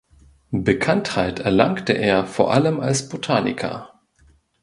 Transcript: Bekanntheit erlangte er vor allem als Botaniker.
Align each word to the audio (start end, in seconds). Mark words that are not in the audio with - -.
Bekanntheit 0.63 1.41
erlangte 1.41 1.93
er 1.93 2.25
vor 2.25 2.51
allem 2.51 2.79
als 2.79 3.07
Botaniker. 3.07 4.01